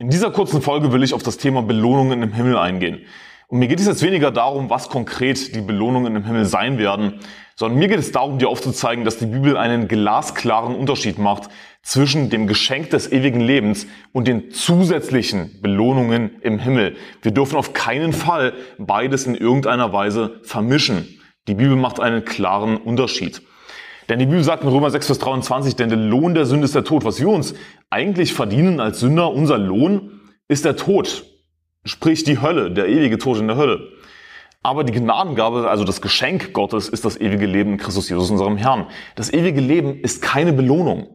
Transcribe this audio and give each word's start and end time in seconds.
In 0.00 0.10
dieser 0.10 0.32
kurzen 0.32 0.60
Folge 0.60 0.92
will 0.92 1.04
ich 1.04 1.14
auf 1.14 1.22
das 1.22 1.36
Thema 1.36 1.62
Belohnungen 1.62 2.20
im 2.20 2.32
Himmel 2.32 2.58
eingehen. 2.58 3.02
Und 3.46 3.60
mir 3.60 3.68
geht 3.68 3.78
es 3.78 3.86
jetzt 3.86 4.02
weniger 4.02 4.32
darum, 4.32 4.68
was 4.68 4.88
konkret 4.88 5.54
die 5.54 5.60
Belohnungen 5.60 6.16
im 6.16 6.24
Himmel 6.24 6.46
sein 6.46 6.78
werden, 6.78 7.20
sondern 7.54 7.78
mir 7.78 7.86
geht 7.86 8.00
es 8.00 8.10
darum, 8.10 8.40
dir 8.40 8.48
aufzuzeigen, 8.48 9.04
dass 9.04 9.18
die 9.18 9.26
Bibel 9.26 9.56
einen 9.56 9.86
glasklaren 9.86 10.74
Unterschied 10.74 11.18
macht 11.18 11.48
zwischen 11.82 12.28
dem 12.28 12.48
Geschenk 12.48 12.90
des 12.90 13.12
ewigen 13.12 13.38
Lebens 13.40 13.86
und 14.12 14.26
den 14.26 14.50
zusätzlichen 14.50 15.60
Belohnungen 15.62 16.40
im 16.42 16.58
Himmel. 16.58 16.96
Wir 17.22 17.30
dürfen 17.30 17.54
auf 17.54 17.72
keinen 17.72 18.12
Fall 18.12 18.54
beides 18.78 19.26
in 19.26 19.36
irgendeiner 19.36 19.92
Weise 19.92 20.40
vermischen. 20.42 21.20
Die 21.46 21.54
Bibel 21.54 21.76
macht 21.76 22.00
einen 22.00 22.24
klaren 22.24 22.78
Unterschied. 22.78 23.42
Denn 24.08 24.18
die 24.18 24.26
Bibel 24.26 24.44
sagt 24.44 24.62
in 24.62 24.68
Römer 24.68 24.90
6, 24.90 25.06
Vers 25.06 25.18
23, 25.18 25.76
denn 25.76 25.88
der 25.88 25.98
Lohn 25.98 26.34
der 26.34 26.46
Sünde 26.46 26.64
ist 26.64 26.74
der 26.74 26.84
Tod. 26.84 27.04
Was 27.04 27.20
wir 27.20 27.28
uns 27.28 27.54
eigentlich 27.90 28.34
verdienen 28.34 28.80
als 28.80 29.00
Sünder, 29.00 29.32
unser 29.32 29.58
Lohn 29.58 30.20
ist 30.48 30.64
der 30.64 30.76
Tod. 30.76 31.24
Sprich 31.84 32.24
die 32.24 32.40
Hölle, 32.40 32.70
der 32.70 32.88
ewige 32.88 33.18
Tod 33.18 33.38
in 33.38 33.48
der 33.48 33.56
Hölle. 33.56 33.88
Aber 34.62 34.84
die 34.84 34.92
Gnadengabe, 34.92 35.68
also 35.68 35.84
das 35.84 36.00
Geschenk 36.00 36.54
Gottes, 36.54 36.88
ist 36.88 37.04
das 37.04 37.20
ewige 37.20 37.46
Leben 37.46 37.72
in 37.72 37.78
Christus 37.78 38.08
Jesus, 38.08 38.30
unserem 38.30 38.56
Herrn. 38.56 38.86
Das 39.14 39.32
ewige 39.32 39.60
Leben 39.60 40.00
ist 40.00 40.22
keine 40.22 40.54
Belohnung. 40.54 41.08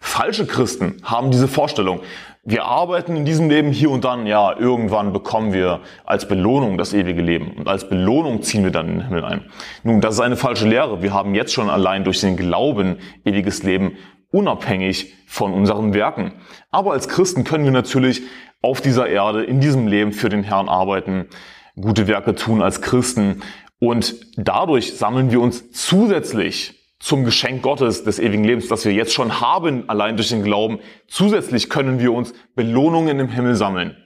Falsche 0.00 0.46
Christen 0.46 0.96
haben 1.02 1.30
diese 1.30 1.48
Vorstellung. 1.48 2.00
Wir 2.44 2.64
arbeiten 2.64 3.16
in 3.16 3.24
diesem 3.24 3.50
Leben 3.50 3.72
hier 3.72 3.90
und 3.90 4.04
dann, 4.04 4.26
ja, 4.26 4.56
irgendwann 4.56 5.12
bekommen 5.12 5.52
wir 5.52 5.80
als 6.06 6.26
Belohnung 6.26 6.78
das 6.78 6.94
ewige 6.94 7.20
Leben 7.20 7.52
und 7.52 7.68
als 7.68 7.88
Belohnung 7.88 8.42
ziehen 8.42 8.64
wir 8.64 8.70
dann 8.70 8.88
in 8.88 8.94
den 8.94 9.08
Himmel 9.08 9.24
ein. 9.24 9.44
Nun, 9.82 10.00
das 10.00 10.14
ist 10.14 10.20
eine 10.20 10.36
falsche 10.36 10.66
Lehre. 10.66 11.02
Wir 11.02 11.12
haben 11.12 11.34
jetzt 11.34 11.52
schon 11.52 11.68
allein 11.68 12.04
durch 12.04 12.20
den 12.20 12.36
Glauben 12.36 12.98
ewiges 13.24 13.64
Leben 13.64 13.96
unabhängig 14.30 15.14
von 15.26 15.52
unseren 15.52 15.94
Werken. 15.94 16.32
Aber 16.70 16.92
als 16.92 17.08
Christen 17.08 17.44
können 17.44 17.64
wir 17.64 17.72
natürlich 17.72 18.22
auf 18.62 18.80
dieser 18.80 19.08
Erde, 19.08 19.44
in 19.44 19.60
diesem 19.60 19.86
Leben 19.86 20.12
für 20.12 20.28
den 20.28 20.42
Herrn 20.42 20.68
arbeiten, 20.68 21.26
gute 21.80 22.06
Werke 22.06 22.34
tun 22.34 22.62
als 22.62 22.80
Christen 22.80 23.42
und 23.78 24.16
dadurch 24.36 24.96
sammeln 24.96 25.30
wir 25.30 25.40
uns 25.40 25.70
zusätzlich 25.72 26.77
zum 27.00 27.24
Geschenk 27.24 27.62
Gottes 27.62 28.04
des 28.04 28.18
ewigen 28.18 28.44
Lebens, 28.44 28.68
das 28.68 28.84
wir 28.84 28.92
jetzt 28.92 29.12
schon 29.12 29.40
haben, 29.40 29.88
allein 29.88 30.16
durch 30.16 30.30
den 30.30 30.42
Glauben. 30.42 30.80
Zusätzlich 31.06 31.70
können 31.70 32.00
wir 32.00 32.12
uns 32.12 32.34
Belohnungen 32.54 33.20
im 33.20 33.28
Himmel 33.28 33.54
sammeln. 33.54 33.96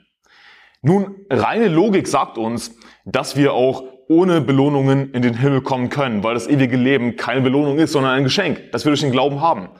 Nun, 0.82 1.14
reine 1.30 1.68
Logik 1.68 2.06
sagt 2.06 2.38
uns, 2.38 2.76
dass 3.04 3.36
wir 3.36 3.54
auch 3.54 3.84
ohne 4.08 4.40
Belohnungen 4.40 5.12
in 5.12 5.22
den 5.22 5.34
Himmel 5.34 5.62
kommen 5.62 5.88
können, 5.88 6.22
weil 6.22 6.34
das 6.34 6.48
ewige 6.48 6.76
Leben 6.76 7.16
keine 7.16 7.40
Belohnung 7.40 7.78
ist, 7.78 7.92
sondern 7.92 8.12
ein 8.12 8.24
Geschenk, 8.24 8.72
das 8.72 8.84
wir 8.84 8.90
durch 8.90 9.00
den 9.00 9.12
Glauben 9.12 9.40
haben. 9.40 9.70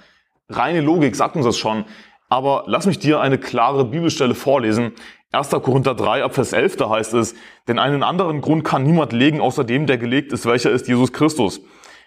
Reine 0.49 0.81
Logik 0.81 1.17
sagt 1.17 1.37
uns 1.37 1.45
das 1.45 1.59
schon, 1.59 1.85
aber 2.29 2.65
lass 2.67 2.87
mich 2.87 2.99
dir 2.99 3.21
eine 3.21 3.37
klare 3.37 3.85
Bibelstelle 3.85 4.35
vorlesen. 4.35 4.93
1. 5.33 5.51
Korinther 5.51 5.95
3 5.95 6.25
ab 6.25 6.35
Vers 6.35 6.53
11, 6.53 6.77
da 6.77 6.89
heißt 6.89 7.15
es, 7.15 7.35
denn 7.69 7.79
einen 7.79 8.03
anderen 8.03 8.41
Grund 8.41 8.65
kann 8.65 8.85
niemand 8.85 9.13
legen, 9.13 9.41
außer 9.41 9.65
dem, 9.65 9.87
der 9.87 9.99
gelegt 9.99 10.33
ist, 10.33 10.47
welcher 10.47 10.71
ist 10.71 10.89
Jesus 10.89 11.13
Christus. 11.13 11.61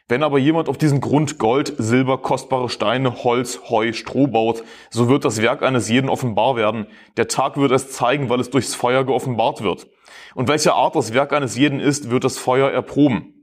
Wenn 0.07 0.21
aber 0.21 0.37
jemand 0.37 0.69
auf 0.69 0.77
diesen 0.77 1.01
Grund 1.01 1.39
Gold, 1.39 1.73
Silber, 1.79 2.19
kostbare 2.19 2.69
Steine, 2.69 3.23
Holz, 3.23 3.61
Heu, 3.69 3.91
Stroh 3.91 4.27
baut, 4.27 4.63
so 4.91 5.09
wird 5.09 5.25
das 5.25 5.41
Werk 5.41 5.63
eines 5.63 5.89
jeden 5.89 6.09
offenbar 6.09 6.55
werden. 6.55 6.85
Der 7.17 7.27
Tag 7.27 7.57
wird 7.57 7.71
es 7.71 7.91
zeigen, 7.91 8.29
weil 8.29 8.39
es 8.39 8.51
durchs 8.51 8.75
Feuer 8.75 9.03
geoffenbart 9.03 9.63
wird. 9.63 9.87
Und 10.35 10.47
welche 10.47 10.73
Art 10.73 10.95
das 10.95 11.13
Werk 11.13 11.33
eines 11.33 11.57
jeden 11.57 11.79
ist, 11.79 12.11
wird 12.11 12.23
das 12.23 12.37
Feuer 12.37 12.69
erproben. 12.69 13.33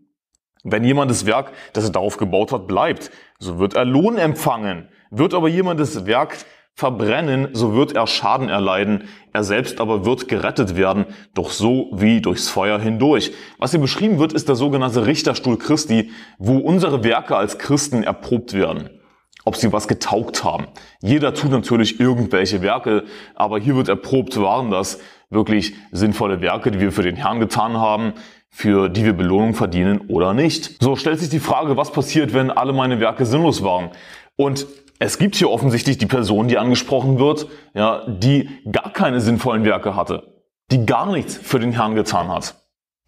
Wenn 0.62 0.84
jemand 0.84 1.10
das 1.10 1.26
Werk, 1.26 1.52
das 1.72 1.82
er 1.84 1.90
darauf 1.90 2.16
gebaut 2.16 2.52
hat, 2.52 2.68
bleibt, 2.68 3.10
so 3.40 3.58
wird 3.58 3.74
er 3.74 3.84
Lohn 3.84 4.16
empfangen. 4.16 4.88
Wird 5.10 5.34
aber 5.34 5.48
jemand 5.48 5.80
das 5.80 6.06
Werk 6.06 6.36
verbrennen, 6.74 7.48
so 7.52 7.74
wird 7.74 7.94
er 7.94 8.06
Schaden 8.06 8.48
erleiden, 8.48 9.04
er 9.32 9.44
selbst 9.44 9.80
aber 9.80 10.04
wird 10.04 10.28
gerettet 10.28 10.76
werden, 10.76 11.06
doch 11.34 11.50
so 11.50 11.90
wie 11.92 12.20
durchs 12.20 12.48
Feuer 12.48 12.78
hindurch. 12.78 13.32
Was 13.58 13.72
hier 13.72 13.80
beschrieben 13.80 14.18
wird, 14.18 14.32
ist 14.32 14.48
der 14.48 14.56
sogenannte 14.56 15.06
Richterstuhl 15.06 15.58
Christi, 15.58 16.10
wo 16.38 16.58
unsere 16.58 17.04
Werke 17.04 17.36
als 17.36 17.58
Christen 17.58 18.02
erprobt 18.02 18.54
werden. 18.54 18.90
Ob 19.44 19.56
sie 19.56 19.72
was 19.72 19.88
getaugt 19.88 20.44
haben. 20.44 20.68
Jeder 21.00 21.34
tut 21.34 21.50
natürlich 21.50 21.98
irgendwelche 21.98 22.62
Werke, 22.62 23.04
aber 23.34 23.58
hier 23.58 23.74
wird 23.74 23.88
erprobt, 23.88 24.40
waren 24.40 24.70
das 24.70 25.00
wirklich 25.30 25.74
sinnvolle 25.90 26.40
Werke, 26.40 26.70
die 26.70 26.78
wir 26.78 26.92
für 26.92 27.02
den 27.02 27.16
Herrn 27.16 27.40
getan 27.40 27.76
haben, 27.76 28.12
für 28.50 28.88
die 28.88 29.04
wir 29.04 29.14
Belohnung 29.14 29.54
verdienen 29.54 30.02
oder 30.08 30.34
nicht. 30.34 30.76
So 30.80 30.94
stellt 30.94 31.18
sich 31.18 31.30
die 31.30 31.40
Frage, 31.40 31.76
was 31.76 31.90
passiert, 31.90 32.34
wenn 32.34 32.50
alle 32.50 32.72
meine 32.72 33.00
Werke 33.00 33.26
sinnlos 33.26 33.64
waren? 33.64 33.90
Und 34.36 34.66
es 35.02 35.18
gibt 35.18 35.34
hier 35.34 35.50
offensichtlich 35.50 35.98
die 35.98 36.06
Person, 36.06 36.46
die 36.46 36.58
angesprochen 36.58 37.18
wird, 37.18 37.48
ja, 37.74 38.06
die 38.06 38.48
gar 38.70 38.92
keine 38.92 39.20
sinnvollen 39.20 39.64
Werke 39.64 39.96
hatte, 39.96 40.44
die 40.70 40.86
gar 40.86 41.10
nichts 41.10 41.36
für 41.36 41.58
den 41.58 41.72
Herrn 41.72 41.96
getan 41.96 42.28
hat. 42.28 42.54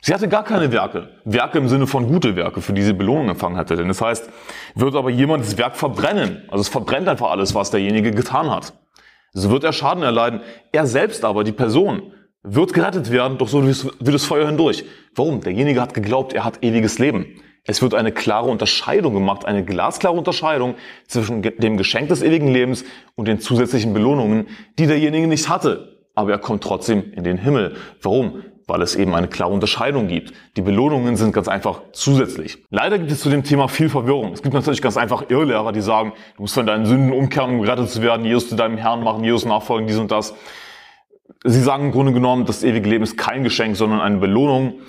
Sie 0.03 0.13
hatte 0.13 0.29
gar 0.29 0.43
keine 0.43 0.73
Werke. 0.73 1.11
Werke 1.25 1.57
im 1.57 1.69
Sinne 1.69 1.87
von 1.87 2.09
gute 2.09 2.35
Werke, 2.35 2.61
für 2.63 2.73
die 2.73 2.83
sie 2.83 2.95
Belohnung 2.95 3.29
empfangen 3.29 3.57
hätte. 3.57 3.77
Denn 3.77 3.87
das 3.87 4.01
heißt, 4.01 4.29
wird 4.75 4.97
aber 4.97 5.09
jemand 5.09 5.45
das 5.45 5.57
Werk 5.57 5.77
verbrennen. 5.77 6.43
Also 6.49 6.63
es 6.63 6.69
verbrennt 6.69 7.09
einfach 7.09 7.31
alles, 7.31 7.55
was 7.55 7.71
derjenige 7.71 8.11
getan 8.11 8.51
hat. 8.51 8.73
So 9.33 9.51
wird 9.51 9.63
er 9.63 9.73
Schaden 9.73 10.03
erleiden. 10.03 10.41
Er 10.73 10.87
selbst 10.89 11.25
aber, 11.25 11.45
die 11.45 11.53
Person, 11.53 12.13
wird 12.43 12.75
gerettet 12.75 13.13
werden, 13.13 13.39
doch 13.39 13.49
so 13.49 13.65
wie 13.65 14.11
das 14.11 14.25
Feuer 14.25 14.47
hindurch. 14.49 14.85
Warum? 15.15 15.41
Derjenige 15.41 15.81
hat 15.81 15.95
geglaubt, 15.95 16.33
er 16.33 16.45
hat 16.45 16.65
ewiges 16.65 16.99
Leben. 16.99 17.41
Es 17.67 17.81
wird 17.81 17.95
eine 17.95 18.13
klare 18.13 18.51
Unterscheidung 18.51 19.15
gemacht, 19.15 19.47
eine 19.47 19.65
glasklare 19.65 20.15
Unterscheidung 20.15 20.75
zwischen 21.07 21.41
dem 21.41 21.79
Geschenk 21.79 22.09
des 22.09 22.23
ewigen 22.23 22.49
Lebens 22.49 22.85
und 23.17 23.27
den 23.27 23.41
zusätzlichen 23.41 23.95
Belohnungen, 23.95 24.49
die 24.79 24.87
derjenige 24.87 25.27
nicht 25.27 25.49
hatte. 25.49 25.97
Aber 26.15 26.31
er 26.31 26.39
kommt 26.39 26.63
trotzdem 26.63 27.13
in 27.13 27.25
den 27.25 27.39
Himmel. 27.39 27.77
Warum? 28.03 28.43
Weil 28.67 28.83
es 28.83 28.95
eben 28.97 29.15
eine 29.15 29.29
klare 29.29 29.51
Unterscheidung 29.51 30.09
gibt. 30.09 30.35
Die 30.57 30.61
Belohnungen 30.61 31.17
sind 31.17 31.33
ganz 31.33 31.49
einfach 31.49 31.81
zusätzlich. 31.93 32.59
Leider 32.71 32.99
gibt 32.99 33.11
es 33.11 33.21
zu 33.21 33.31
dem 33.31 33.45
Thema 33.45 33.69
viel 33.69 33.89
Verwirrung. 33.89 34.33
Es 34.33 34.43
gibt 34.43 34.55
natürlich 34.55 34.83
ganz 34.83 34.99
einfach 34.99 35.31
Irrlehrer, 35.31 35.73
die 35.73 35.81
sagen, 35.81 36.13
du 36.37 36.43
musst 36.43 36.55
von 36.55 36.67
deinen 36.67 36.85
Sünden 36.85 37.13
umkehren, 37.13 37.51
um 37.51 37.63
gerettet 37.63 37.89
zu 37.89 38.03
werden, 38.03 38.27
Jesus 38.27 38.49
zu 38.51 38.57
deinem 38.57 38.77
Herrn 38.77 39.03
machen, 39.03 39.25
Jesus 39.25 39.47
nachfolgen, 39.47 39.87
dies 39.87 39.99
und 39.99 40.13
das. 40.13 40.35
Sie 41.45 41.61
sagen 41.61 41.87
im 41.87 41.93
Grunde 41.93 42.13
genommen, 42.13 42.45
das 42.45 42.63
ewige 42.63 42.89
Leben 42.89 43.05
ist 43.05 43.17
kein 43.17 43.43
Geschenk, 43.43 43.77
sondern 43.77 44.01
eine 44.01 44.19
Belohnung. 44.19 44.81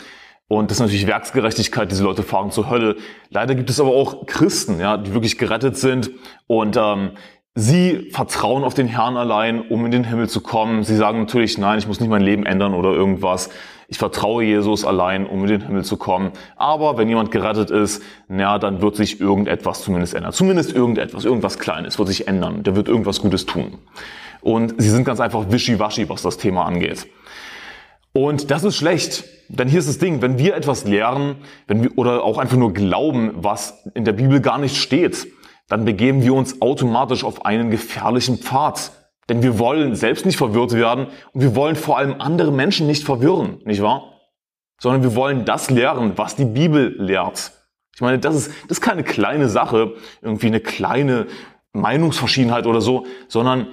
Und 0.47 0.69
das 0.69 0.78
ist 0.78 0.81
natürlich 0.81 1.07
Werksgerechtigkeit, 1.07 1.91
diese 1.91 2.03
Leute 2.03 2.22
fahren 2.22 2.51
zur 2.51 2.69
Hölle. 2.69 2.97
Leider 3.29 3.56
gibt 3.56 3.69
es 3.69 3.79
aber 3.79 3.89
auch 3.89 4.28
Christen, 4.28 4.79
ja, 4.79 4.97
die 4.97 5.13
wirklich 5.13 5.39
gerettet 5.39 5.75
sind 5.75 6.11
und 6.45 6.78
ähm, 6.78 7.11
sie 7.56 8.11
vertrauen 8.11 8.63
auf 8.63 8.75
den 8.75 8.88
Herrn 8.88 9.17
allein, 9.17 9.61
um 9.61 9.85
in 9.85 9.91
den 9.91 10.03
Himmel 10.03 10.29
zu 10.29 10.41
kommen. 10.41 10.83
Sie 10.83 10.95
sagen 10.95 11.19
natürlich, 11.19 11.57
nein, 11.57 11.79
ich 11.79 11.88
muss 11.88 12.00
nicht 12.00 12.09
mein 12.09 12.22
Leben 12.22 12.45
ändern 12.45 12.75
oder 12.75 12.91
irgendwas. 12.91 13.50
Ich 13.88 13.97
vertraue 13.97 14.44
Jesus 14.44 14.85
allein, 14.85 15.25
um 15.25 15.41
in 15.41 15.47
den 15.47 15.61
Himmel 15.61 15.83
zu 15.83 15.97
kommen. 15.97 16.31
Aber 16.57 16.97
wenn 16.97 17.07
jemand 17.07 17.31
gerettet 17.31 17.72
ist, 17.72 18.03
na, 18.27 18.59
dann 18.59 18.81
wird 18.81 18.95
sich 18.95 19.19
irgendetwas 19.22 19.83
zumindest 19.83 20.13
ändern. 20.13 20.33
Zumindest 20.33 20.73
irgendetwas, 20.73 21.25
irgendwas 21.25 21.57
Kleines 21.57 21.97
wird 21.97 22.07
sich 22.07 22.27
ändern. 22.27 22.63
Der 22.63 22.75
wird 22.75 22.88
irgendwas 22.88 23.22
Gutes 23.22 23.45
tun. 23.45 23.79
Und 24.41 24.75
sie 24.77 24.89
sind 24.89 25.06
ganz 25.06 25.19
einfach 25.19 25.45
wischiwaschi, 25.50 26.09
was 26.09 26.22
das 26.22 26.38
Thema 26.38 26.66
angeht. 26.66 27.07
Und 28.16 28.50
das 28.50 28.64
ist 28.64 28.78
schlecht. 28.78 29.26
Denn 29.50 29.68
hier 29.68 29.80
ist 29.80 29.90
das 29.90 29.98
Ding, 29.98 30.22
wenn 30.22 30.38
wir 30.38 30.56
etwas 30.56 30.86
lernen, 30.86 31.36
wenn 31.68 31.84
wir, 31.84 31.98
oder 31.98 32.24
auch 32.24 32.38
einfach 32.38 32.56
nur 32.56 32.74
glauben, 32.74 33.31
was 33.36 33.86
in 33.94 34.06
der 34.06 34.14
Bibel 34.14 34.40
gar 34.40 34.58
nicht 34.58 34.78
steht, 34.78 35.28
dann 35.68 35.84
begeben 35.84 36.24
wir 36.24 36.34
uns 36.34 36.62
automatisch 36.62 37.25
auf 37.25 37.46
einen 37.46 37.72
gefährlichen 37.72 38.38
Pfad. 38.38 38.92
Denn 39.28 39.44
wir 39.44 39.59
wollen 39.59 39.96
selbst 39.96 40.25
nicht 40.25 40.38
verwirrt 40.38 40.72
werden 40.72 41.08
und 41.34 41.42
wir 41.42 41.58
wollen 41.58 41.75
vor 41.75 41.98
allem 41.98 42.16
andere 42.22 42.54
Menschen 42.54 42.88
nicht 42.88 43.04
verwirren, 43.04 43.58
nicht 43.66 43.81
wahr? 43.81 44.14
Sondern 44.80 45.04
wir 45.04 45.14
wollen 45.16 45.44
das 45.44 45.70
lehren, 45.70 46.14
was 46.16 46.38
die 46.38 46.46
Bibel 46.46 46.96
lehrt. 46.98 47.52
Ich 47.96 48.02
meine, 48.02 48.20
das 48.20 48.36
ist, 48.36 48.48
das 48.70 48.78
ist 48.78 48.81
keine 48.81 49.04
kleine 49.04 49.50
Sache, 49.50 49.96
irgendwie 50.22 50.48
eine 50.48 50.62
kleine 50.62 51.28
Meinungsverschiedenheit 51.74 52.66
oder 52.66 52.80
so, 52.80 53.06
sondern 53.28 53.68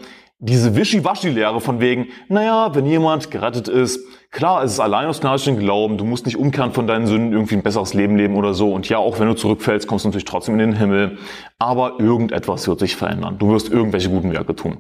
diese 0.44 0.74
Wischiwaschi-Lehre 0.74 1.60
von 1.60 1.78
wegen, 1.78 2.08
naja, 2.28 2.74
wenn 2.74 2.84
jemand 2.84 3.30
gerettet 3.30 3.68
ist, 3.68 4.00
klar, 4.32 4.64
es 4.64 4.72
ist 4.72 4.80
allein 4.80 5.06
aus 5.06 5.20
gnadischen 5.20 5.56
Glauben, 5.56 5.98
du 5.98 6.04
musst 6.04 6.26
nicht 6.26 6.36
umkehren 6.36 6.72
von 6.72 6.88
deinen 6.88 7.06
Sünden, 7.06 7.32
irgendwie 7.32 7.54
ein 7.54 7.62
besseres 7.62 7.94
Leben 7.94 8.16
leben 8.16 8.34
oder 8.34 8.52
so. 8.52 8.72
Und 8.72 8.88
ja, 8.88 8.98
auch 8.98 9.20
wenn 9.20 9.28
du 9.28 9.34
zurückfällst, 9.34 9.86
kommst 9.86 10.04
du 10.04 10.08
natürlich 10.08 10.24
trotzdem 10.24 10.54
in 10.54 10.58
den 10.58 10.72
Himmel. 10.76 11.18
Aber 11.60 12.00
irgendetwas 12.00 12.66
wird 12.66 12.80
sich 12.80 12.96
verändern. 12.96 13.36
Du 13.38 13.50
wirst 13.50 13.70
irgendwelche 13.70 14.10
guten 14.10 14.32
Werke 14.32 14.56
tun. 14.56 14.78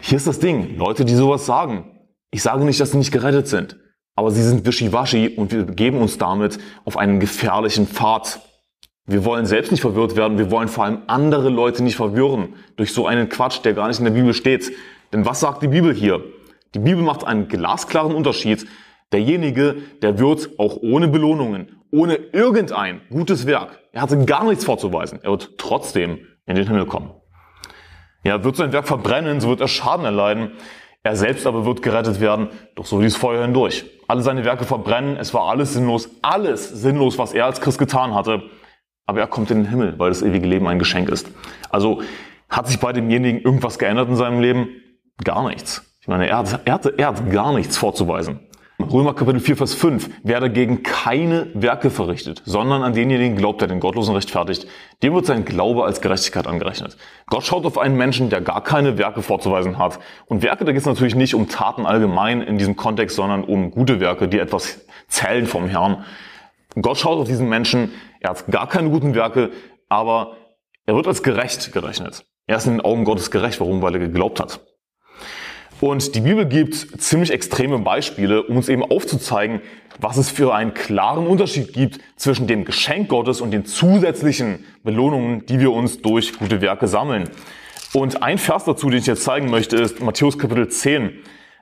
Hier 0.00 0.16
ist 0.16 0.28
das 0.28 0.38
Ding. 0.38 0.76
Leute, 0.76 1.04
die 1.04 1.14
sowas 1.14 1.44
sagen. 1.44 1.84
Ich 2.30 2.42
sage 2.42 2.64
nicht, 2.64 2.78
dass 2.78 2.92
sie 2.92 2.98
nicht 2.98 3.10
gerettet 3.10 3.48
sind. 3.48 3.76
Aber 4.14 4.30
sie 4.30 4.44
sind 4.44 4.64
wischiwaschi 4.64 5.30
und 5.30 5.50
wir 5.50 5.64
begeben 5.64 5.98
uns 5.98 6.18
damit 6.18 6.58
auf 6.84 6.96
einen 6.96 7.18
gefährlichen 7.18 7.88
Pfad. 7.88 8.40
Wir 9.06 9.24
wollen 9.26 9.44
selbst 9.44 9.70
nicht 9.70 9.82
verwirrt 9.82 10.16
werden, 10.16 10.38
wir 10.38 10.50
wollen 10.50 10.68
vor 10.68 10.84
allem 10.84 11.02
andere 11.08 11.50
Leute 11.50 11.82
nicht 11.82 11.96
verwirren 11.96 12.54
durch 12.76 12.94
so 12.94 13.06
einen 13.06 13.28
Quatsch, 13.28 13.60
der 13.62 13.74
gar 13.74 13.88
nicht 13.88 13.98
in 13.98 14.06
der 14.06 14.12
Bibel 14.12 14.32
steht. 14.32 14.72
Denn 15.12 15.26
was 15.26 15.40
sagt 15.40 15.62
die 15.62 15.68
Bibel 15.68 15.92
hier? 15.92 16.22
Die 16.74 16.78
Bibel 16.78 17.02
macht 17.02 17.24
einen 17.24 17.48
glasklaren 17.48 18.14
Unterschied. 18.14 18.66
Derjenige, 19.12 19.76
der 20.00 20.18
wird 20.18 20.58
auch 20.58 20.78
ohne 20.80 21.08
Belohnungen, 21.08 21.80
ohne 21.90 22.14
irgendein 22.14 23.02
gutes 23.10 23.46
Werk, 23.46 23.78
er 23.92 24.02
hatte 24.02 24.24
gar 24.24 24.44
nichts 24.44 24.64
vorzuweisen, 24.64 25.20
er 25.22 25.30
wird 25.30 25.58
trotzdem 25.58 26.18
in 26.46 26.56
den 26.56 26.66
Himmel 26.66 26.86
kommen. 26.86 27.12
Ja, 28.24 28.42
wird 28.42 28.56
sein 28.56 28.72
Werk 28.72 28.88
verbrennen, 28.88 29.40
so 29.40 29.50
wird 29.50 29.60
er 29.60 29.68
Schaden 29.68 30.06
erleiden. 30.06 30.52
Er 31.02 31.14
selbst 31.14 31.46
aber 31.46 31.66
wird 31.66 31.82
gerettet 31.82 32.20
werden, 32.20 32.48
doch 32.74 32.86
so 32.86 33.02
wie 33.02 33.10
Feuer 33.10 33.42
hindurch. 33.42 33.84
Alle 34.08 34.22
seine 34.22 34.46
Werke 34.46 34.64
verbrennen, 34.64 35.18
es 35.18 35.34
war 35.34 35.42
alles 35.42 35.74
sinnlos, 35.74 36.08
alles 36.22 36.66
sinnlos, 36.70 37.18
was 37.18 37.34
er 37.34 37.44
als 37.44 37.60
Christ 37.60 37.78
getan 37.78 38.14
hatte. 38.14 38.44
Aber 39.06 39.20
er 39.20 39.26
kommt 39.26 39.50
in 39.50 39.58
den 39.58 39.70
Himmel, 39.70 39.98
weil 39.98 40.10
das 40.10 40.22
ewige 40.22 40.46
Leben 40.46 40.66
ein 40.66 40.78
Geschenk 40.78 41.08
ist. 41.08 41.30
Also 41.70 42.02
hat 42.48 42.68
sich 42.68 42.78
bei 42.78 42.92
demjenigen 42.92 43.40
irgendwas 43.40 43.78
geändert 43.78 44.08
in 44.08 44.16
seinem 44.16 44.40
Leben? 44.40 44.68
Gar 45.22 45.48
nichts. 45.48 45.84
Ich 46.00 46.08
meine, 46.08 46.28
er 46.28 46.38
hat, 46.38 46.60
er 46.64 46.74
hat, 46.74 46.86
er 46.86 47.06
hat 47.08 47.30
gar 47.30 47.52
nichts 47.52 47.76
vorzuweisen. 47.76 48.40
Römer 48.80 49.14
Kapitel 49.14 49.40
4, 49.40 49.56
Vers 49.56 49.74
5. 49.74 50.10
Wer 50.24 50.40
dagegen 50.40 50.82
keine 50.82 51.46
Werke 51.54 51.90
verrichtet, 51.90 52.42
sondern 52.44 52.82
an 52.82 52.92
denjenigen 52.92 53.36
glaubt, 53.36 53.60
der 53.60 53.68
den 53.68 53.78
Gottlosen 53.78 54.14
rechtfertigt, 54.14 54.66
dem 55.02 55.14
wird 55.14 55.26
sein 55.26 55.44
Glaube 55.44 55.84
als 55.84 56.00
Gerechtigkeit 56.00 56.46
angerechnet. 56.46 56.96
Gott 57.28 57.44
schaut 57.44 57.64
auf 57.66 57.78
einen 57.78 57.96
Menschen, 57.96 58.30
der 58.30 58.40
gar 58.40 58.62
keine 58.62 58.98
Werke 58.98 59.22
vorzuweisen 59.22 59.78
hat. 59.78 60.00
Und 60.26 60.42
Werke, 60.42 60.64
da 60.64 60.72
geht 60.72 60.80
es 60.80 60.86
natürlich 60.86 61.14
nicht 61.14 61.34
um 61.34 61.48
Taten 61.48 61.86
allgemein 61.86 62.42
in 62.42 62.58
diesem 62.58 62.74
Kontext, 62.74 63.16
sondern 63.16 63.44
um 63.44 63.70
gute 63.70 64.00
Werke, 64.00 64.26
die 64.26 64.40
etwas 64.40 64.84
zählen 65.08 65.46
vom 65.46 65.68
Herrn. 65.68 66.04
Gott 66.80 66.98
schaut 66.98 67.18
auf 67.18 67.28
diesen 67.28 67.48
Menschen, 67.48 67.92
er 68.24 68.30
hat 68.30 68.46
gar 68.46 68.66
keine 68.68 68.88
guten 68.88 69.14
Werke, 69.14 69.50
aber 69.90 70.38
er 70.86 70.96
wird 70.96 71.06
als 71.06 71.22
gerecht 71.22 71.72
gerechnet. 71.72 72.24
Er 72.46 72.56
ist 72.56 72.66
in 72.66 72.72
den 72.72 72.80
Augen 72.80 73.04
Gottes 73.04 73.30
gerecht. 73.30 73.60
Warum? 73.60 73.82
Weil 73.82 73.94
er 73.94 74.00
geglaubt 74.00 74.40
hat. 74.40 74.60
Und 75.80 76.14
die 76.14 76.20
Bibel 76.20 76.46
gibt 76.46 76.74
ziemlich 77.02 77.30
extreme 77.30 77.78
Beispiele, 77.80 78.42
um 78.44 78.56
uns 78.56 78.70
eben 78.70 78.82
aufzuzeigen, 78.82 79.60
was 80.00 80.16
es 80.16 80.30
für 80.30 80.54
einen 80.54 80.72
klaren 80.72 81.26
Unterschied 81.26 81.74
gibt 81.74 82.00
zwischen 82.16 82.46
dem 82.46 82.64
Geschenk 82.64 83.08
Gottes 83.10 83.42
und 83.42 83.50
den 83.50 83.66
zusätzlichen 83.66 84.64
Belohnungen, 84.82 85.44
die 85.44 85.60
wir 85.60 85.72
uns 85.72 86.00
durch 86.00 86.38
gute 86.38 86.62
Werke 86.62 86.88
sammeln. 86.88 87.28
Und 87.92 88.22
ein 88.22 88.38
Vers 88.38 88.64
dazu, 88.64 88.88
den 88.88 89.00
ich 89.00 89.06
jetzt 89.06 89.24
zeigen 89.24 89.50
möchte, 89.50 89.76
ist 89.76 90.00
Matthäus 90.00 90.38
Kapitel 90.38 90.68
10. 90.68 91.12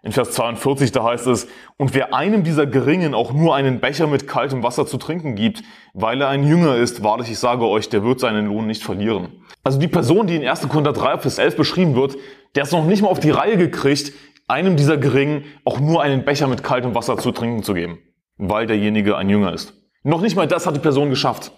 In 0.04 0.10
Vers 0.10 0.32
42, 0.32 0.90
da 0.90 1.04
heißt 1.04 1.28
es, 1.28 1.46
und 1.76 1.94
wer 1.94 2.12
einem 2.12 2.42
dieser 2.42 2.66
Geringen 2.66 3.14
auch 3.14 3.32
nur 3.32 3.54
einen 3.54 3.78
Becher 3.78 4.08
mit 4.08 4.26
kaltem 4.26 4.64
Wasser 4.64 4.84
zu 4.84 4.98
trinken 4.98 5.36
gibt, 5.36 5.62
weil 5.94 6.20
er 6.20 6.28
ein 6.28 6.44
Jünger 6.44 6.74
ist, 6.76 7.04
wahrlich, 7.04 7.30
ich 7.30 7.38
sage 7.38 7.64
euch, 7.66 7.88
der 7.88 8.02
wird 8.02 8.18
seinen 8.18 8.46
Lohn 8.46 8.66
nicht 8.66 8.82
verlieren. 8.82 9.44
Also 9.62 9.78
die 9.78 9.86
Person, 9.86 10.26
die 10.26 10.34
in 10.34 10.46
1. 10.46 10.68
Korinther 10.68 10.92
3, 10.92 11.18
Vers 11.18 11.38
11 11.38 11.56
beschrieben 11.56 11.94
wird, 11.94 12.16
der 12.56 12.64
ist 12.64 12.72
noch 12.72 12.84
nicht 12.84 13.02
mal 13.02 13.08
auf 13.10 13.20
die 13.20 13.30
Reihe 13.30 13.56
gekriegt, 13.56 14.12
einem 14.48 14.76
dieser 14.76 14.96
Geringen 14.96 15.44
auch 15.64 15.78
nur 15.78 16.02
einen 16.02 16.24
Becher 16.24 16.48
mit 16.48 16.64
kaltem 16.64 16.96
Wasser 16.96 17.16
zu 17.16 17.30
trinken 17.30 17.62
zu 17.62 17.72
geben, 17.72 18.00
weil 18.38 18.66
derjenige 18.66 19.16
ein 19.16 19.28
Jünger 19.28 19.52
ist. 19.52 19.74
Noch 20.02 20.20
nicht 20.20 20.34
mal 20.34 20.48
das 20.48 20.66
hat 20.66 20.74
die 20.74 20.80
Person 20.80 21.10
geschafft. 21.10 21.52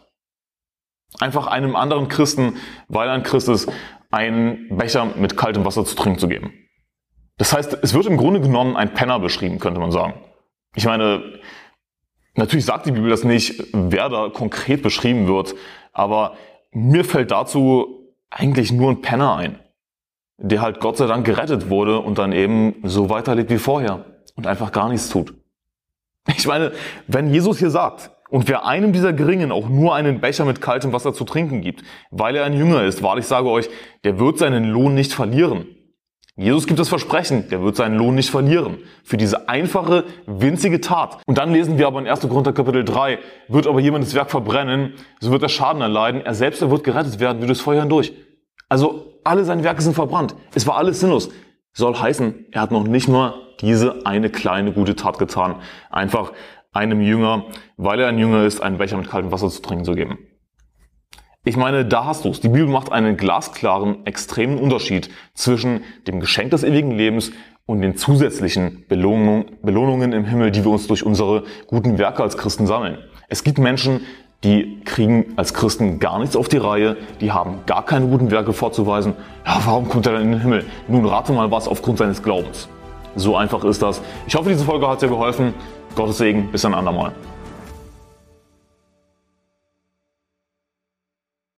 Einfach 1.19 1.47
einem 1.47 1.77
anderen 1.77 2.09
Christen, 2.09 2.57
weil 2.89 3.09
er 3.09 3.15
ein 3.15 3.23
Christ 3.23 3.49
ist, 3.49 3.73
einen 4.11 4.77
Becher 4.77 5.07
mit 5.17 5.37
kaltem 5.37 5.65
Wasser 5.65 5.87
zu 5.87 5.97
trinken 5.97 6.19
zu 6.19 6.29
geben. 6.29 6.53
Das 7.37 7.53
heißt, 7.53 7.79
es 7.83 7.95
wird 7.95 8.07
im 8.07 8.17
Grunde 8.17 8.41
genommen 8.41 8.77
ein 8.77 8.95
Penner 8.95 9.19
beschrieben, 9.19 9.59
könnte 9.59 9.81
man 9.81 9.91
sagen. 9.91 10.15
Ich 10.75 10.87
meine, 10.87 11.41
natürlich 12.37 12.65
sagt 12.65 12.87
die 12.87 12.93
Bibel 12.93 13.11
das 13.11 13.25
nicht, 13.25 13.65
wer 13.73 14.09
da 14.09 14.29
konkret 14.29 14.83
beschrieben 14.83 15.27
wird, 15.27 15.55
aber 15.93 16.37
mir 16.71 17.05
fällt 17.05 17.31
dazu 17.31 18.15
eigentlich 18.31 18.73
nur 18.73 18.91
ein 18.91 19.03
Penner 19.03 19.37
ein 19.37 19.59
der 20.39 20.61
halt 20.61 20.81
Gott 20.81 20.97
sei 20.97 21.07
Dank 21.07 21.25
gerettet 21.25 21.71
wurde 21.71 22.01
und 22.01 22.19
dann 22.19 22.33
eben 22.33 22.77
so 22.83 23.09
weiterlebt 23.09 23.51
wie 23.51 23.59
vorher 23.59 24.05
und 24.37 24.47
einfach 24.47 24.73
gar 24.73 24.89
nichts 24.89 25.09
tut. 25.09 25.35
Ich 26.37 26.47
meine, 26.47 26.73
wenn 27.07 27.33
Jesus 27.33 27.59
hier 27.59 27.71
sagt, 27.71 28.11
und 28.31 28.49
wer 28.49 28.67
einem 28.67 28.93
dieser 28.93 29.13
Geringen 29.13 29.53
auch 29.53 29.69
nur 29.69 29.95
einen 29.95 30.21
Becher 30.21 30.45
mit 30.45 30.61
kaltem 30.61 30.93
Wasser 30.93 31.13
zu 31.13 31.25
trinken 31.25 31.61
gibt, 31.61 31.85
weil 32.11 32.35
er 32.35 32.45
ein 32.45 32.55
Jünger 32.55 32.83
ist, 32.83 33.03
wahrlich 33.03 33.27
sage 33.27 33.49
euch, 33.49 33.69
der 34.03 34.19
wird 34.19 34.39
seinen 34.39 34.65
Lohn 34.65 34.95
nicht 34.95 35.13
verlieren. 35.13 35.67
Jesus 36.37 36.67
gibt 36.67 36.81
das 36.81 36.89
Versprechen, 36.89 37.49
der 37.49 37.63
wird 37.63 37.77
seinen 37.77 37.97
Lohn 37.97 38.17
nicht 38.17 38.31
verlieren. 38.31 38.79
Für 39.05 39.17
diese 39.17 39.49
einfache, 39.49 40.03
winzige 40.27 40.81
Tat. 40.81 41.23
Und 41.27 41.39
dann 41.39 41.53
lesen 41.53 41.79
wir 41.79 41.87
aber 41.87 42.01
in 42.01 42.09
1. 42.09 42.23
Korinther 42.23 42.53
Kapitel 42.53 42.85
3, 42.85 43.21
wird 43.47 43.69
aber 43.69 43.79
jemand 43.79 44.05
das 44.05 44.15
Werk 44.15 44.33
verbrennen, 44.33 44.95
so 45.21 45.31
wird 45.31 45.45
er 45.45 45.49
Schaden 45.49 45.81
erleiden, 45.81 46.23
er 46.23 46.35
selbst 46.35 46.61
er 46.61 46.73
wird 46.73 46.83
gerettet 46.83 47.21
werden 47.21 47.41
wie 47.41 47.47
das 47.47 47.61
Feuer 47.61 47.83
hindurch. 47.83 48.13
Also 48.69 49.21
alle 49.23 49.45
seine 49.45 49.63
Werke 49.63 49.81
sind 49.81 49.95
verbrannt. 49.95 50.35
Es 50.55 50.67
war 50.67 50.77
alles 50.77 50.99
sinnlos. 50.99 51.31
Soll 51.73 51.95
heißen, 51.95 52.47
er 52.51 52.63
hat 52.63 52.73
noch 52.73 52.85
nicht 52.85 53.07
mal 53.07 53.35
diese 53.61 54.05
eine 54.05 54.29
kleine 54.29 54.73
gute 54.73 54.97
Tat 54.97 55.21
getan. 55.21 55.57
Einfach 55.91 56.33
einem 56.73 57.01
Jünger, 57.01 57.45
weil 57.77 58.01
er 58.01 58.09
ein 58.09 58.19
Jünger 58.19 58.45
ist, 58.45 58.61
einen 58.61 58.79
Becher 58.79 58.97
mit 58.97 59.09
kaltem 59.09 59.31
Wasser 59.31 59.51
zu 59.51 59.63
trinken 59.63 59.85
zu 59.85 59.95
geben. 59.95 60.19
Ich 61.47 61.59
meine, 61.59 61.85
da 61.85 62.07
hast 62.07 62.25
du 62.25 62.31
es. 62.31 62.41
Die 62.41 62.49
Bibel 62.49 62.67
macht 62.67 62.91
einen 62.91 63.19
glasklaren, 63.19 64.07
extremen 64.07 64.59
Unterschied 64.59 65.11
zwischen 65.35 65.83
dem 66.07 66.19
Geschenk 66.19 66.53
des 66.53 66.65
ewigen 66.65 66.93
Lebens 66.93 67.33
und 67.67 67.83
den 67.83 67.99
zusätzlichen 67.99 68.87
Belohnungen, 68.89 69.45
Belohnungen 69.63 70.13
im 70.15 70.25
Himmel, 70.25 70.51
die 70.53 70.65
wir 70.65 70.71
uns 70.71 70.87
durch 70.87 71.05
unsere 71.05 71.45
guten 71.67 71.99
Werke 71.99 72.23
als 72.23 72.39
Christen 72.39 72.67
sammeln. 72.67 72.97
Es 73.29 73.45
gibt 73.45 73.59
Menschen, 73.59 74.01
die 74.43 74.81
kriegen 74.87 75.35
als 75.37 75.53
Christen 75.53 75.99
gar 75.99 76.19
nichts 76.19 76.35
auf 76.35 76.49
die 76.49 76.57
Reihe, 76.57 76.97
die 77.21 77.31
haben 77.31 77.59
gar 77.67 77.85
keine 77.85 78.07
guten 78.07 78.31
Werke 78.31 78.55
vorzuweisen. 78.55 79.13
Ja, 79.45 79.61
warum 79.67 79.87
kommt 79.91 80.07
er 80.07 80.15
dann 80.15 80.23
in 80.23 80.33
den 80.33 80.41
Himmel? 80.41 80.65
Nun 80.89 81.05
rate 81.05 81.35
mal 81.35 81.51
was 81.51 81.69
aufgrund 81.69 81.99
seines 81.99 82.23
Glaubens. 82.23 82.71
So 83.17 83.37
einfach 83.37 83.65
ist 83.65 83.83
das. 83.83 84.01
Ich 84.27 84.35
hoffe, 84.35 84.49
diese 84.49 84.65
Folge 84.65 84.89
hat 84.89 85.03
dir 85.03 85.09
geholfen. 85.09 85.53
Gottes 85.95 86.17
Segen, 86.17 86.51
bis 86.51 86.65
ein 86.65 86.73
andermal. 86.73 87.13